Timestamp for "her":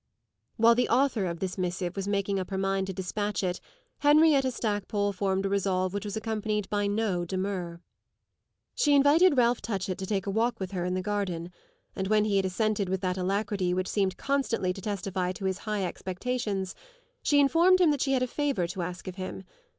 2.49-2.57, 10.71-10.85